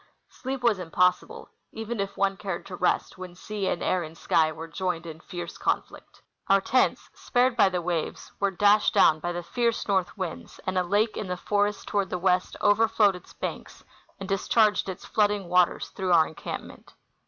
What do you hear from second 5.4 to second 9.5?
conflict. Our tents, spared by the waves, Avere dashed doAvn by the